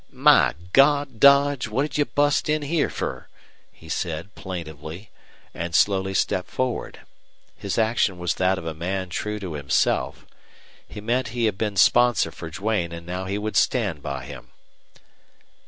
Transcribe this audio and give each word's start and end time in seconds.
"My 0.11 0.55
Gawd, 0.73 1.19
Dodge, 1.19 1.67
what'd 1.67 1.95
you 1.95 2.05
bust 2.05 2.49
in 2.49 2.63
here 2.63 2.89
fer?" 2.89 3.27
he 3.71 3.87
said, 3.87 4.33
plaintively, 4.33 5.11
and 5.53 5.75
slowly 5.75 6.15
stepped 6.15 6.49
forward. 6.49 7.01
His 7.55 7.77
action 7.77 8.17
was 8.17 8.33
that 8.33 8.57
of 8.57 8.65
a 8.65 8.73
man 8.73 9.09
true 9.09 9.39
to 9.39 9.53
himself. 9.53 10.25
He 10.87 11.01
meant 11.01 11.27
he 11.37 11.45
had 11.45 11.55
been 11.59 11.75
sponsor 11.77 12.31
for 12.31 12.49
Duane 12.49 12.91
and 12.91 13.05
now 13.05 13.25
he 13.25 13.37
would 13.37 13.55
stand 13.55 14.01
by 14.01 14.25
him. 14.25 14.47